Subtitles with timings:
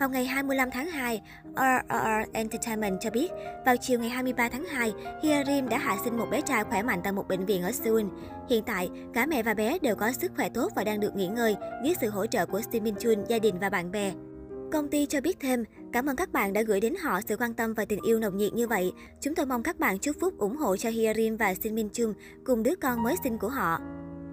[0.00, 1.22] Vào ngày 25 tháng 2,
[1.56, 3.30] RRR Entertainment cho biết,
[3.66, 7.00] vào chiều ngày 23 tháng 2, Hyerim đã hạ sinh một bé trai khỏe mạnh
[7.04, 8.06] tại một bệnh viện ở Seoul.
[8.48, 11.26] Hiện tại, cả mẹ và bé đều có sức khỏe tốt và đang được nghỉ
[11.26, 14.12] ngơi dưới sự hỗ trợ của Shin Min Chun, gia đình và bạn bè.
[14.72, 17.54] Công ty cho biết thêm, cảm ơn các bạn đã gửi đến họ sự quan
[17.54, 18.92] tâm và tình yêu nồng nhiệt như vậy.
[19.20, 22.14] Chúng tôi mong các bạn chúc phúc ủng hộ cho Hyerim và Shin Min Chun
[22.44, 23.80] cùng đứa con mới sinh của họ.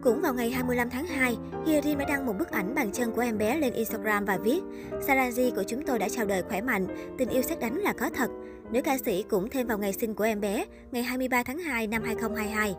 [0.04, 3.22] Cũng vào ngày 25 tháng 2, Hyerim đã đăng một bức ảnh bàn chân của
[3.22, 4.62] em bé lên Instagram và viết
[5.08, 6.88] Saraji của chúng tôi đã chào đời khỏe mạnh,
[7.18, 8.30] tình yêu xét đánh là có thật.
[8.72, 11.88] Nữ ca sĩ cũng thêm vào ngày sinh của em bé, ngày 23 tháng 2
[11.88, 12.76] năm 2022.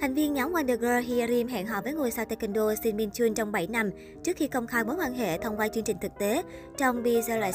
[0.00, 3.34] Thành viên nhóm Wonder Girl Hyerim hẹn hò với ngôi sao taekwondo Shin Min Chun
[3.34, 3.90] trong 7 năm
[4.24, 6.42] trước khi công khai mối quan hệ thông qua chương trình thực tế
[6.78, 7.52] trong Be Jealous.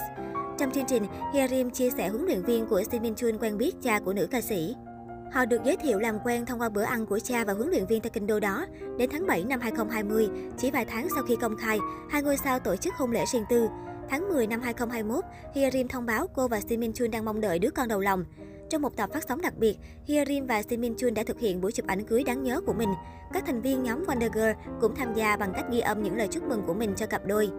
[0.57, 3.75] Trong chương trình, Hyerim chia sẻ huấn luyện viên của Shin Min Chun quen biết
[3.81, 4.75] cha của nữ ca sĩ.
[5.31, 7.85] Họ được giới thiệu làm quen thông qua bữa ăn của cha và huấn luyện
[7.85, 8.65] viên taekwondo đó.
[8.97, 11.79] Đến tháng 7 năm 2020, chỉ vài tháng sau khi công khai,
[12.09, 13.67] hai ngôi sao tổ chức hôn lễ riêng tư.
[14.09, 17.69] Tháng 10 năm 2021, Hyerim thông báo cô và simin Chun đang mong đợi đứa
[17.69, 18.25] con đầu lòng.
[18.69, 21.71] Trong một tập phát sóng đặc biệt, Hyerim và simin Chun đã thực hiện buổi
[21.71, 22.89] chụp ảnh cưới đáng nhớ của mình.
[23.33, 26.27] Các thành viên nhóm Wonder Girl cũng tham gia bằng cách ghi âm những lời
[26.31, 27.49] chúc mừng của mình cho cặp đôi.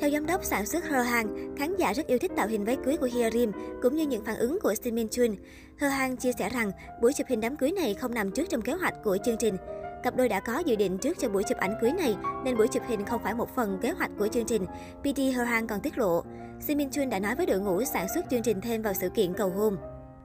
[0.00, 2.76] Theo giám đốc sản xuất Hơ Hàng, khán giả rất yêu thích tạo hình váy
[2.84, 3.52] cưới của Hyerim
[3.82, 5.36] cũng như những phản ứng của Shin Min Chun.
[5.80, 8.62] Hơ Hàng chia sẻ rằng buổi chụp hình đám cưới này không nằm trước trong
[8.62, 9.56] kế hoạch của chương trình.
[10.02, 12.68] Cặp đôi đã có dự định trước cho buổi chụp ảnh cưới này nên buổi
[12.68, 14.66] chụp hình không phải một phần kế hoạch của chương trình.
[15.00, 16.22] PD Hơ Hàng còn tiết lộ,
[16.60, 19.08] Shin Min Chun đã nói với đội ngũ sản xuất chương trình thêm vào sự
[19.08, 19.76] kiện cầu hôn.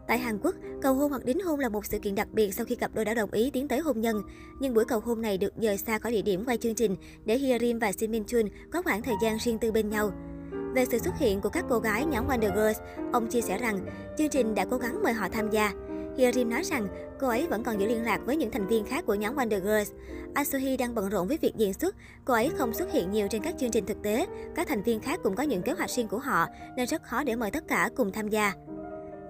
[0.08, 2.66] Tại Hàn Quốc, cầu hôn hoặc đính hôn là một sự kiện đặc biệt sau
[2.66, 4.22] khi cặp đôi đã đồng ý tiến tới hôn nhân.
[4.60, 7.38] Nhưng buổi cầu hôn này được dời xa khỏi địa điểm quay chương trình để
[7.38, 10.12] Hyerim và Shin Min Chun có khoảng thời gian riêng tư bên nhau.
[10.76, 12.82] Về sự xuất hiện của các cô gái nhóm Wonder Girls,
[13.14, 13.86] ông chia sẻ rằng
[14.18, 15.72] chương trình đã cố gắng mời họ tham gia.
[16.18, 16.88] Hyerim nói rằng
[17.20, 19.60] cô ấy vẫn còn giữ liên lạc với những thành viên khác của nhóm Wonder
[19.60, 19.92] Girls.
[20.34, 23.42] Asuhi đang bận rộn với việc diễn xuất, cô ấy không xuất hiện nhiều trên
[23.42, 24.26] các chương trình thực tế.
[24.56, 27.24] Các thành viên khác cũng có những kế hoạch riêng của họ nên rất khó
[27.24, 28.54] để mời tất cả cùng tham gia.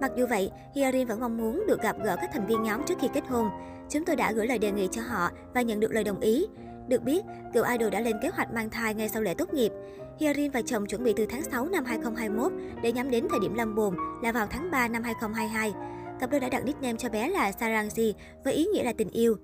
[0.02, 2.94] Mặc dù vậy, Hyerin vẫn mong muốn được gặp gỡ các thành viên nhóm trước
[3.00, 3.48] khi kết hôn.
[3.88, 6.46] Chúng tôi đã gửi lời đề nghị cho họ và nhận được lời đồng ý.
[6.88, 7.24] Được biết,
[7.54, 9.72] cựu idol đã lên kế hoạch mang thai ngay sau lễ tốt nghiệp.
[10.20, 12.52] Hyerin và chồng chuẩn bị từ tháng 6 năm 2021
[12.82, 15.72] để nhắm đến thời điểm lâm bồn là vào tháng 3 năm 2022.
[16.20, 18.12] Cặp đôi đã đặt nickname cho bé là Sarangji
[18.44, 19.36] với ý nghĩa là tình yêu.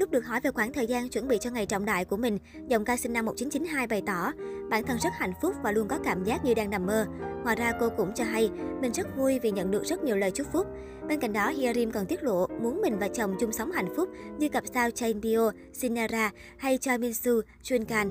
[0.00, 2.38] Lúc được hỏi về khoảng thời gian chuẩn bị cho ngày trọng đại của mình,
[2.68, 4.32] giọng ca sinh năm 1992 bày tỏ,
[4.70, 7.06] bản thân rất hạnh phúc và luôn có cảm giác như đang nằm mơ.
[7.44, 8.50] Ngoài ra cô cũng cho hay,
[8.80, 10.66] mình rất vui vì nhận được rất nhiều lời chúc phúc.
[11.08, 14.08] Bên cạnh đó, Hyerim còn tiết lộ muốn mình và chồng chung sống hạnh phúc
[14.38, 18.10] như cặp sao Chain Bio, Sinara hay Choi Minsu, Chun Kan.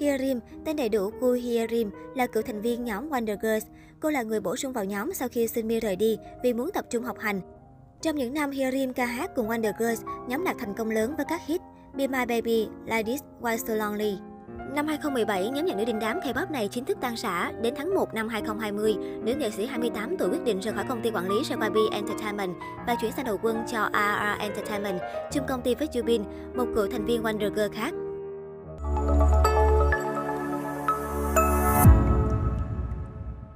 [0.00, 3.66] Hyerim, tên đầy đủ Gu Hyerim, là cựu thành viên nhóm Wonder Girls.
[4.00, 6.84] Cô là người bổ sung vào nhóm sau khi Sunmi rời đi vì muốn tập
[6.90, 7.40] trung học hành.
[8.02, 11.26] Trong những năm Hyerim ca hát cùng Wonder Girls, nhóm đạt thành công lớn với
[11.28, 11.60] các hit
[11.94, 14.18] Be My Baby, Like This, Why So Lonely.
[14.74, 17.52] Năm 2017, nhóm nhạc nữ đình đám K-pop này chính thức tan rã.
[17.62, 21.02] Đến tháng 1 năm 2020, nữ nghệ sĩ 28 tuổi quyết định rời khỏi công
[21.02, 22.54] ty quản lý JYP Entertainment
[22.86, 25.00] và chuyển sang đầu quân cho RR Entertainment,
[25.32, 26.22] chung công ty với Jubin,
[26.54, 27.94] một cựu thành viên Wonder Girl khác.